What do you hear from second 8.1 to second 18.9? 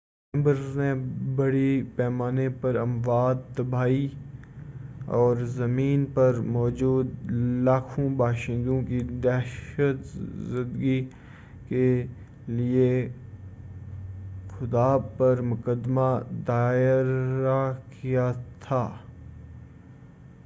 باشندوں کی دہشت زدگی کیلئے خدا پر مقدمہ دائرہ کیا تھا